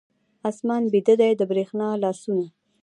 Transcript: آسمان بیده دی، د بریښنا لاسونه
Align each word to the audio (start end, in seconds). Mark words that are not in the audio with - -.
آسمان 0.49 0.83
بیده 0.91 1.15
دی، 1.21 1.31
د 1.39 1.41
بریښنا 1.49 1.89
لاسونه 2.03 2.45